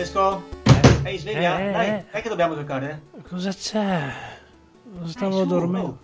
Francesco? 0.00 0.42
Ehi, 1.04 1.16
sveglia, 1.16 1.58
Eh, 1.58 1.72
dai, 1.72 1.88
eh. 1.88 2.04
dai 2.12 2.20
che 2.20 2.28
dobbiamo 2.28 2.54
giocare. 2.54 3.04
Cosa 3.26 3.50
c'è? 3.50 4.12
Stavo 5.06 5.38
su, 5.38 5.46
dormendo. 5.46 6.00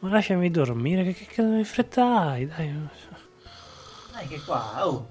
Ma 0.00 0.10
lasciami 0.10 0.50
dormire, 0.50 1.04
che, 1.04 1.14
che 1.14 1.24
cazzo 1.24 1.56
di 1.56 1.64
fretta 1.64 2.20
hai? 2.32 2.46
Dai. 2.46 2.88
Dai 4.12 4.26
che 4.26 4.42
qua, 4.44 4.86
oh. 4.86 5.08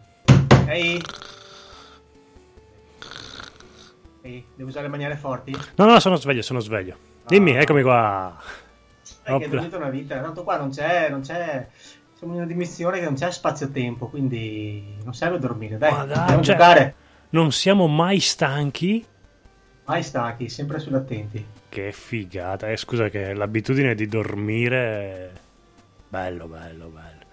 Ehi. 0.68 1.02
Ehi, 4.21 4.46
devo 4.55 4.70
usare 4.70 4.88
maniere 4.89 5.16
forti? 5.16 5.57
No, 5.77 5.86
no, 5.86 6.00
sono 6.00 6.16
sveglio, 6.18 6.43
sono 6.43 6.59
sveglio. 6.59 6.98
Dimmi, 7.25 7.57
Ah. 7.57 7.61
eccomi 7.61 7.82
qua. 7.82 8.39
Dai 9.23 9.39
che 9.39 9.46
è 9.46 9.50
venuta 9.50 9.77
una 9.77 9.89
vita, 9.89 10.21
tanto 10.21 10.43
qua 10.43 10.57
non 10.57 10.70
c'è, 10.70 11.09
non 11.09 11.21
c'è... 11.21 11.68
Siamo 12.14 12.34
in 12.34 12.41
una 12.41 12.48
dimensione 12.48 13.00
che 13.00 13.05
non 13.05 13.16
c'è 13.16 13.32
spazio-tempo, 13.32 14.07
quindi 14.07 14.97
non 15.04 15.16
serve 15.16 15.39
dormire, 15.39 15.80
dai, 15.80 15.91
Ma 15.91 16.05
dai, 16.05 16.16
dobbiamo 16.16 16.43
cioè- 16.43 16.55
giocare. 16.55 16.96
Non 17.32 17.51
siamo 17.51 17.86
mai 17.86 18.19
stanchi? 18.19 19.06
Mai 19.86 20.01
stanchi, 20.01 20.50
sempre 20.50 20.79
sull'attenti. 20.79 21.46
Che 21.69 21.92
figata. 21.92 22.71
Eh, 22.71 22.78
scusa 22.78 23.10
che 23.10 23.36
l'abitudine 23.36 23.93
di 23.93 24.07
dormire... 24.07 25.32
Bello, 26.07 26.47
bello, 26.47 26.88
bello. 26.88 27.25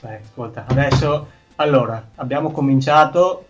Beh, 0.00 0.20
ascolta, 0.24 0.64
adesso, 0.66 1.28
allora, 1.56 2.10
abbiamo 2.16 2.50
cominciato 2.50 3.46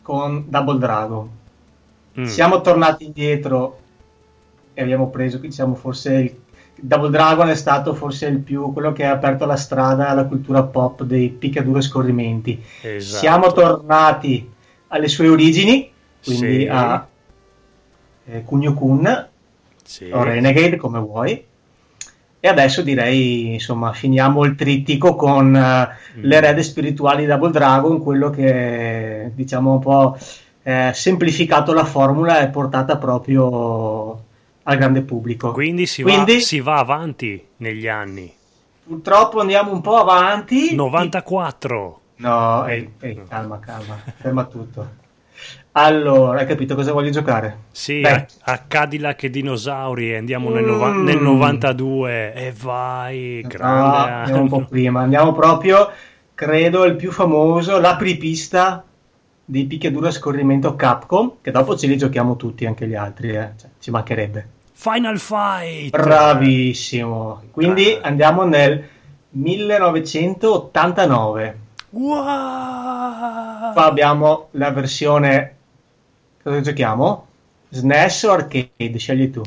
con 0.00 0.46
Double 0.48 0.78
Dragon. 0.78 1.30
Mm. 2.18 2.24
Siamo 2.24 2.62
tornati 2.62 3.04
indietro 3.04 3.80
e 4.72 4.80
abbiamo 4.80 5.10
preso, 5.10 5.36
diciamo, 5.36 5.74
forse 5.74 6.14
il 6.14 6.36
Double 6.74 7.10
Dragon 7.10 7.50
è 7.50 7.54
stato 7.54 7.92
forse 7.94 8.28
il 8.28 8.38
più, 8.38 8.72
quello 8.72 8.92
che 8.92 9.04
ha 9.04 9.12
aperto 9.12 9.44
la 9.44 9.56
strada 9.56 10.08
alla 10.08 10.24
cultura 10.24 10.62
pop 10.62 11.02
dei 11.02 11.28
picchiaduro 11.28 11.80
e 11.80 11.82
scorrimenti. 11.82 12.64
Esatto. 12.80 13.18
Siamo 13.18 13.52
tornati 13.52 14.54
alle 14.96 15.08
sue 15.08 15.28
origini, 15.28 15.90
quindi 16.24 16.60
Sì. 16.60 16.66
a 16.70 17.06
eh, 18.28 18.42
Kunio 18.44 18.74
Kun 18.74 19.28
Sì. 19.82 20.10
o 20.12 20.22
Renegade, 20.22 20.76
come 20.76 20.98
vuoi. 20.98 21.44
E 22.38 22.48
adesso 22.48 22.82
direi, 22.82 23.54
insomma, 23.54 23.92
finiamo 23.92 24.44
il 24.44 24.54
trittico 24.54 25.14
con 25.16 25.54
eh, 25.56 25.88
Mm. 26.18 26.22
le 26.22 26.36
erede 26.36 26.62
spirituali 26.62 27.22
di 27.22 27.26
Double 27.26 27.50
Dragon, 27.50 28.00
quello 28.02 28.30
che 28.30 29.30
diciamo 29.34 29.72
un 29.72 29.78
po' 29.80 30.16
eh, 30.62 30.90
semplificato 30.94 31.72
la 31.72 31.84
formula 31.84 32.40
e 32.40 32.48
portata 32.48 32.96
proprio 32.96 34.22
al 34.64 34.76
grande 34.76 35.02
pubblico. 35.02 35.52
Quindi, 35.52 35.86
si, 35.86 36.02
Quindi- 36.02 36.34
Va, 36.34 36.40
si 36.40 36.60
va 36.60 36.78
avanti 36.78 37.44
negli 37.58 37.86
anni. 37.86 38.32
Purtroppo 38.84 39.40
andiamo 39.40 39.72
un 39.72 39.80
po' 39.80 39.96
avanti. 39.96 40.74
94. 40.74 42.00
No, 42.16 42.66
ehi, 42.66 42.92
ehi, 43.00 43.22
calma, 43.28 43.58
calma, 43.58 43.96
ferma 44.16 44.44
tutto. 44.44 45.04
Allora, 45.72 46.38
hai 46.40 46.46
capito 46.46 46.74
cosa 46.74 46.92
voglio 46.92 47.10
giocare? 47.10 47.64
Sì, 47.70 48.00
Beh. 48.00 48.10
a, 48.10 48.26
a 48.52 48.58
Cadillac 48.66 49.24
e 49.24 49.30
dinosauri 49.30 50.12
e 50.12 50.16
andiamo 50.16 50.48
nel, 50.48 50.64
nova- 50.64 50.88
Mm. 50.92 51.04
nel 51.04 51.20
92 51.20 52.32
e 52.32 52.54
vai, 52.58 53.40
No, 53.42 53.48
grande 53.48 53.96
andiamo 54.10 54.40
un 54.42 54.48
po' 54.48 54.64
prima, 54.64 55.02
andiamo 55.02 55.34
proprio, 55.34 55.90
credo, 56.34 56.84
il 56.84 56.96
più 56.96 57.12
famoso, 57.12 57.78
l'apripista 57.78 58.82
di 59.44 59.66
picchiaduro 59.66 60.06
a 60.06 60.10
scorrimento 60.10 60.74
Capcom, 60.74 61.32
che 61.42 61.50
dopo 61.50 61.76
ce 61.76 61.86
li 61.86 61.98
giochiamo 61.98 62.36
tutti, 62.36 62.64
anche 62.64 62.86
gli 62.88 62.94
altri, 62.94 63.28
eh. 63.36 63.50
Cioè, 63.60 63.68
ci 63.78 63.90
mancherebbe. 63.90 64.48
Final 64.72 65.18
Fight! 65.18 65.90
Bravissimo. 65.90 67.42
Quindi 67.50 67.98
andiamo 68.00 68.44
nel 68.44 68.82
1989. 69.30 71.58
Wow! 71.90 73.72
Qua 73.72 73.84
abbiamo 73.84 74.48
la 74.52 74.70
versione... 74.70 75.54
Cosa 76.42 76.60
giochiamo? 76.60 77.26
SNES 77.70 78.22
o 78.24 78.32
arcade? 78.32 78.98
Scegli 78.98 79.30
tu. 79.30 79.42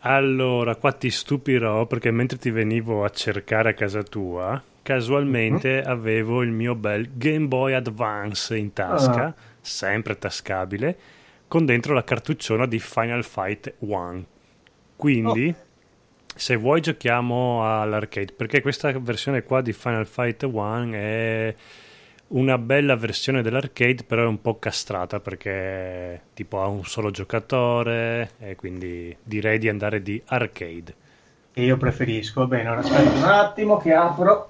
Allora, 0.00 0.76
qua 0.76 0.92
ti 0.92 1.10
stupirò 1.10 1.86
perché 1.86 2.10
mentre 2.10 2.38
ti 2.38 2.50
venivo 2.50 3.04
a 3.04 3.10
cercare 3.10 3.70
a 3.70 3.74
casa 3.74 4.02
tua, 4.02 4.60
casualmente 4.82 5.82
Mhm. 5.84 5.90
avevo 5.90 6.42
il 6.42 6.50
mio 6.50 6.74
bel 6.74 7.10
Game 7.16 7.46
Boy 7.46 7.74
Advance 7.74 8.56
in 8.56 8.72
tasca, 8.72 9.24
Ah. 9.26 9.34
sempre 9.60 10.18
tascabile, 10.18 10.96
con 11.46 11.66
dentro 11.66 11.92
la 11.94 12.02
cartucciona 12.02 12.66
di 12.66 12.78
Final 12.78 13.24
Fight 13.24 13.74
1. 13.80 14.24
Quindi, 14.96 15.54
se 16.34 16.56
vuoi 16.56 16.80
giochiamo 16.80 17.80
all'arcade, 17.80 18.32
perché 18.32 18.60
questa 18.62 18.92
versione 18.98 19.42
qua 19.42 19.60
di 19.60 19.72
Final 19.72 20.06
Fight 20.06 20.42
1 20.44 20.92
è 20.94 21.54
una 22.28 22.58
bella 22.58 22.94
versione 22.96 23.42
dell'arcade, 23.42 24.04
però 24.06 24.22
è 24.22 24.26
un 24.26 24.40
po' 24.40 24.58
castrata 24.58 25.18
perché 25.20 26.22
tipo 26.34 26.62
ha 26.62 26.66
un 26.68 26.84
solo 26.84 27.10
giocatore 27.10 28.30
e 28.38 28.54
quindi 28.56 29.14
direi 29.22 29.58
di 29.58 29.68
andare 29.68 30.00
di 30.02 30.22
arcade. 30.26 30.94
che 31.52 31.60
io 31.60 31.76
preferisco. 31.76 32.46
Bene, 32.46 32.68
ora 32.68 32.80
aspetta 32.80 33.10
un 33.10 33.24
attimo 33.24 33.76
che 33.78 33.92
apro. 33.92 34.48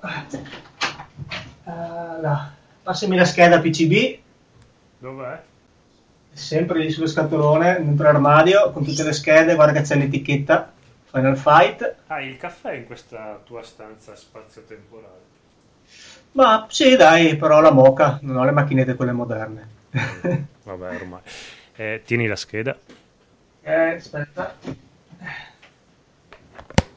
Allora, 1.64 2.52
passami 2.82 3.16
la 3.16 3.24
scheda 3.24 3.60
PCB, 3.60 4.18
Dov'è? 4.98 5.40
sempre 6.32 6.78
lì 6.78 6.90
sullo 6.90 7.06
scatolone, 7.06 7.76
dentro 7.82 8.04
l'armadio, 8.04 8.70
con 8.72 8.84
tutte 8.84 9.02
le 9.02 9.12
schede, 9.12 9.54
guarda 9.54 9.72
che 9.80 9.86
c'è 9.86 9.96
l'etichetta 9.96 10.72
Final 11.10 11.36
Fight. 11.36 11.94
Hai 12.06 12.28
il 12.28 12.36
caffè 12.36 12.72
in 12.74 12.86
questa 12.86 13.40
tua 13.44 13.62
stanza 13.62 14.14
spazio-temporale? 14.14 15.28
Ma 16.32 16.66
sì, 16.70 16.94
dai, 16.94 17.36
però 17.36 17.60
la 17.60 17.72
moca, 17.72 18.18
non 18.22 18.36
ho 18.36 18.44
le 18.44 18.52
macchinette 18.52 18.94
quelle 18.94 19.10
moderne. 19.12 19.68
Vabbè, 20.62 20.94
ormai. 20.94 21.20
Eh, 21.74 22.02
tieni 22.04 22.28
la 22.28 22.36
scheda. 22.36 22.76
eh, 23.62 23.94
aspetta. 23.94 24.54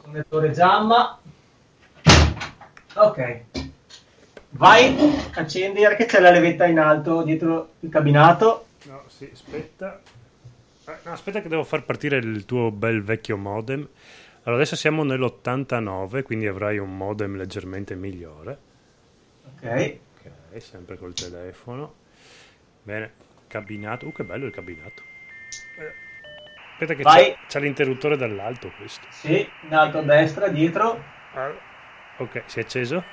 Connettore 0.04 0.52
giamma. 0.52 1.18
Ok. 2.96 3.42
Vai, 4.50 4.96
accendi, 5.34 5.82
che 5.98 6.06
c'è 6.06 6.20
la 6.20 6.30
levetta 6.30 6.66
in 6.68 6.78
alto 6.78 7.24
dietro 7.24 7.72
il 7.80 7.90
cabinato. 7.90 8.68
No, 8.84 9.02
sì, 9.08 9.28
aspetta. 9.34 10.00
Eh, 10.86 10.98
no, 11.04 11.12
aspetta 11.12 11.42
che 11.42 11.48
devo 11.48 11.64
far 11.64 11.84
partire 11.84 12.18
il 12.18 12.46
tuo 12.46 12.72
bel 12.72 13.04
vecchio 13.04 13.38
modem. 13.38 13.88
Allora, 14.44 14.62
adesso 14.62 14.76
siamo 14.76 15.04
nell'89, 15.04 16.24
quindi 16.24 16.48
avrai 16.48 16.78
un 16.78 16.96
modem 16.96 17.36
leggermente 17.36 17.96
migliore. 17.96 18.58
Ok. 19.46 19.98
Ok, 20.20 20.62
sempre 20.62 20.98
col 20.98 21.14
telefono. 21.14 21.94
Bene, 22.84 23.14
cabinato. 23.48 24.08
Uh, 24.08 24.12
che 24.12 24.24
bello 24.24 24.46
il 24.46 24.52
cabinato. 24.52 25.02
Aspetta 26.74 26.94
che 26.96 27.04
c'è, 27.04 27.38
c'è 27.48 27.60
l'interruttore 27.62 28.18
dall'alto 28.18 28.72
questo. 28.78 29.08
Sì, 29.12 29.48
in 29.62 29.74
alto 29.74 30.00
a 30.00 30.02
destra, 30.02 30.50
dietro. 30.50 31.02
Ah, 31.34 31.54
ok, 32.18 32.44
si 32.46 32.60
è 32.60 32.64
acceso? 32.64 33.04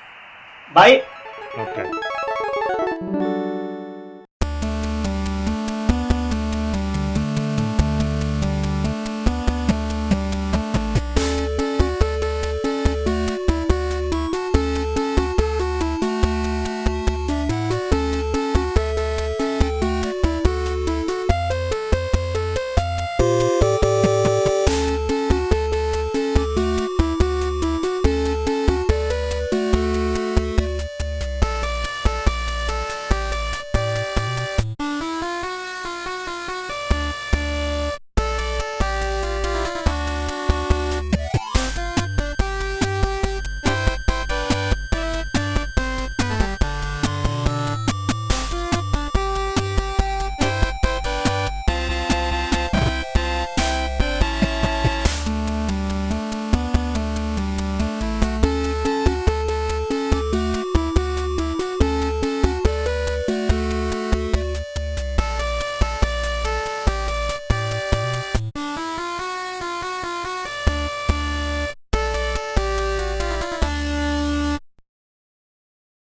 Vai. 0.73 1.01
Ok. 1.55 2.10